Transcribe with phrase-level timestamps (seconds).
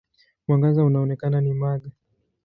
[0.47, 1.91] Mwangaza unaoonekana ni mag.